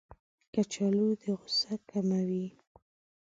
[0.53, 2.47] کچالو د غوسه کموي